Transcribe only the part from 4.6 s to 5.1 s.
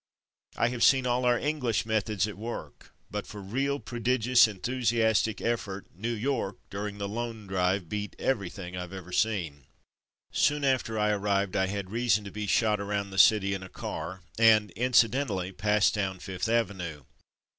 to Mufti